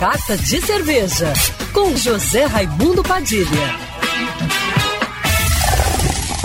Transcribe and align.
Carta 0.00 0.34
de 0.34 0.62
Cerveja, 0.62 1.30
com 1.74 1.94
José 1.94 2.46
Raimundo 2.46 3.02
Padilha. 3.02 3.44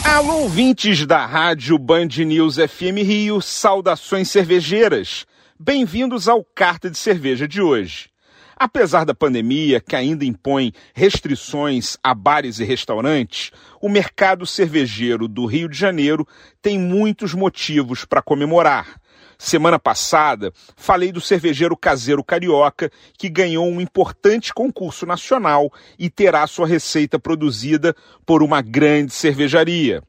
Alô, 0.04 0.42
ouvintes 0.42 1.05
da 1.05 1.26
rádio 1.26 1.78
Band 1.78 2.10
News 2.26 2.57
FM 2.57 2.99
Rio, 3.05 3.39
saudações 3.39 4.29
cervejeiras. 4.29 5.26
Bem-vindos 5.57 6.28
ao 6.28 6.44
Carta 6.44 6.89
de 6.89 6.97
Cerveja 6.97 7.47
de 7.47 7.62
hoje. 7.62 8.10
Apesar 8.58 9.05
da 9.05 9.15
pandemia, 9.15 9.79
que 9.79 9.96
ainda 9.96 10.26
impõe 10.26 10.74
restrições 10.94 11.96
a 12.03 12.13
bares 12.13 12.60
e 12.60 12.65
restaurantes, 12.65 13.51
o 13.81 13.87
mercado 13.87 14.46
cervejeiro 14.46 15.29
do 15.29 15.46
Rio 15.46 15.69
de 15.69 15.78
Janeiro 15.78 16.27
tem 16.62 16.77
muitos 16.77 17.34
motivos 17.34 18.03
para 18.03 18.22
comemorar. 18.22 18.99
Semana 19.45 19.77
passada, 19.77 20.52
falei 20.75 21.12
do 21.12 21.21
cervejeiro 21.21 21.77
caseiro 21.77 22.23
carioca, 22.23 22.91
que 23.16 23.30
ganhou 23.30 23.67
um 23.67 23.80
importante 23.80 24.52
concurso 24.52 25.05
nacional 25.05 25.72
e 25.99 26.09
terá 26.09 26.48
sua 26.48 26.66
receita 26.66 27.20
produzida 27.20 27.95
por 28.26 28.41
uma 28.41 28.59
grande 28.59 29.13
cervejaria. 29.13 30.02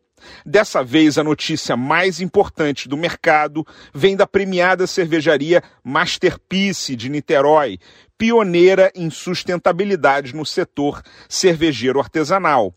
Dessa 0.44 0.82
vez, 0.82 1.18
a 1.18 1.22
notícia 1.22 1.76
mais 1.76 2.18
importante 2.18 2.88
do 2.88 2.96
mercado 2.96 3.62
vem 3.92 4.16
da 4.16 4.26
premiada 4.26 4.86
cervejaria 4.86 5.62
Masterpiece 5.84 6.96
de 6.96 7.10
Niterói, 7.10 7.78
pioneira 8.16 8.90
em 8.94 9.10
sustentabilidade 9.10 10.34
no 10.34 10.46
setor 10.46 11.02
cervejeiro 11.28 12.00
artesanal 12.00 12.74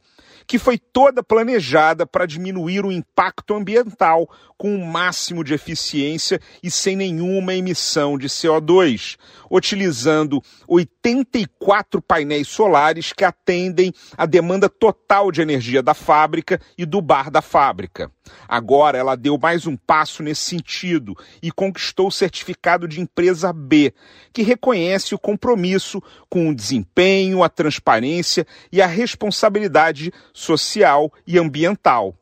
que 0.49 0.58
foi 0.58 0.80
toda 0.80 1.21
planejada 1.21 2.08
para 2.08 2.26
diminuir 2.26 2.84
o 2.84 2.91
impacto 2.91 3.53
ambiental 3.53 4.27
com 4.58 4.75
o 4.75 4.84
máximo 4.84 5.44
de 5.44 5.53
eficiência 5.53 6.41
e 6.63 6.72
sem 6.72 6.95
nenhuma 6.95 7.53
emissão 7.53 8.17
de 8.17 8.27
CO2, 8.27 9.16
utilizando 9.49 10.41
84 10.67 12.02
painéis 12.02 12.48
solares 12.48 13.13
que 13.13 13.23
atendem 13.23 13.94
a 14.17 14.25
demanda 14.25 14.67
total 14.67 15.31
de 15.31 15.39
energia 15.39 15.83
da 15.83 15.94
fábrica 15.94 16.59
e 16.75 16.84
do 16.84 17.00
bar 17.00 17.30
da 17.30 17.44
fábrica. 17.44 18.11
Agora 18.47 18.97
ela 18.97 19.16
deu 19.16 19.38
mais 19.38 19.66
um 19.66 19.78
passo 19.78 20.22
nesse 20.23 20.41
sentido 20.41 21.16
e 21.41 21.52
conquistou 21.52 22.08
o 22.08 22.11
certificado 22.11 22.88
de 22.88 23.00
empresa 23.00 23.53
B, 23.53 23.94
que 24.34 24.41
reconhece 24.41 25.16
o 25.16 25.19
compromisso 25.19 26.02
com 26.30 26.50
o 26.50 26.56
desempenho, 26.56 27.44
a 27.44 27.50
transparência 27.50 28.45
e 28.72 28.81
a 28.81 28.88
responsabilidade 28.88 30.11
social 30.40 31.12
e 31.28 31.38
ambiental. 31.38 32.16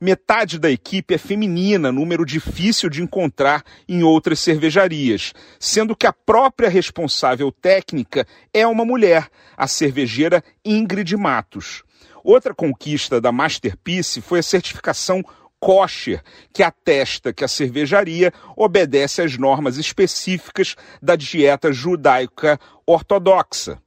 Metade 0.00 0.58
da 0.58 0.70
equipe 0.70 1.14
é 1.14 1.18
feminina, 1.18 1.90
número 1.90 2.24
difícil 2.24 2.88
de 2.88 3.02
encontrar 3.02 3.64
em 3.88 4.04
outras 4.04 4.38
cervejarias, 4.38 5.32
sendo 5.58 5.96
que 5.96 6.06
a 6.06 6.12
própria 6.12 6.68
responsável 6.68 7.50
técnica 7.50 8.26
é 8.54 8.66
uma 8.66 8.84
mulher, 8.84 9.28
a 9.56 9.66
cervejeira 9.66 10.44
Ingrid 10.64 11.16
Matos. 11.16 11.82
Outra 12.22 12.54
conquista 12.54 13.20
da 13.20 13.32
Masterpiece 13.32 14.20
foi 14.20 14.38
a 14.38 14.44
certificação 14.44 15.24
kosher, 15.58 16.22
que 16.52 16.62
atesta 16.62 17.32
que 17.32 17.44
a 17.44 17.48
cervejaria 17.48 18.32
obedece 18.56 19.22
às 19.22 19.36
normas 19.36 19.76
específicas 19.76 20.76
da 21.02 21.16
dieta 21.16 21.72
judaica 21.72 22.60
ortodoxa. 22.86 23.80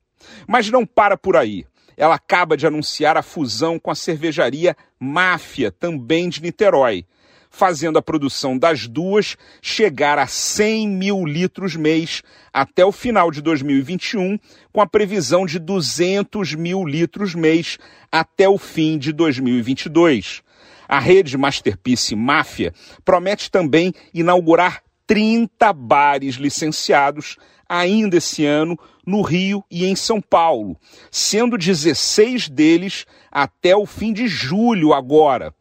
Mas 0.47 0.69
não 0.69 0.85
para 0.85 1.15
por 1.15 1.37
aí. 1.37 1.65
Ela 1.99 2.15
acaba 2.15 2.55
de 2.55 2.65
anunciar 2.65 3.17
a 3.17 3.21
fusão 3.21 3.77
com 3.77 3.91
a 3.91 3.95
cervejaria 3.95 4.73
Máfia, 4.97 5.69
também 5.69 6.29
de 6.29 6.41
Niterói, 6.41 7.05
fazendo 7.49 7.99
a 7.99 8.01
produção 8.01 8.57
das 8.57 8.87
duas 8.87 9.35
chegar 9.61 10.17
a 10.17 10.25
100 10.25 10.87
mil 10.87 11.25
litros 11.25 11.75
mês 11.75 12.23
até 12.53 12.85
o 12.85 12.93
final 12.93 13.29
de 13.29 13.41
2021, 13.41 14.39
com 14.71 14.79
a 14.79 14.87
previsão 14.87 15.45
de 15.45 15.59
200 15.59 16.55
mil 16.55 16.85
litros 16.85 17.35
mês 17.35 17.77
até 18.09 18.47
o 18.47 18.57
fim 18.57 18.97
de 18.97 19.11
2022. 19.11 20.41
A 20.87 20.99
rede 20.99 21.37
Masterpiece 21.37 22.15
Máfia 22.15 22.73
promete 23.03 23.51
também 23.51 23.93
inaugurar 24.13 24.81
30 25.09 25.73
bares 25.73 26.35
licenciados 26.35 27.37
ainda 27.67 28.17
esse 28.17 28.45
ano 28.45 28.77
no 29.03 29.23
Rio 29.23 29.63
e 29.69 29.87
em 29.87 29.95
São 29.95 30.21
Paulo, 30.21 30.77
sendo 31.09 31.57
16 31.57 32.47
deles 32.47 33.07
até 33.31 33.75
o 33.75 33.87
fim 33.87 34.13
de 34.13 34.27
julho 34.27 34.93
agora. 34.93 35.51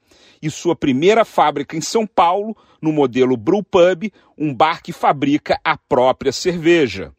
E 0.42 0.50
sua 0.50 0.76
primeira 0.76 1.24
fábrica 1.24 1.78
em 1.78 1.80
São 1.80 2.06
Paulo, 2.06 2.54
no 2.80 2.92
modelo 2.92 3.38
Brewpub, 3.38 4.12
um 4.36 4.54
bar 4.54 4.82
que 4.82 4.92
fabrica 4.92 5.58
a 5.64 5.78
própria 5.78 6.30
cerveja. 6.30 7.10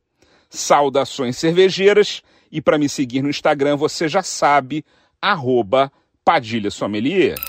Saudações 0.51 1.35
cervejeiras 1.35 2.22
e 2.51 2.61
para 2.61 2.78
me 2.78 2.88
seguir 2.88 3.23
no 3.23 3.29
Instagram 3.29 3.75
você 3.75 4.07
já 4.07 4.22
sabe, 4.22 4.85
arroba 5.19 5.91
Padilha 6.23 6.69
Sommelier. 6.69 7.48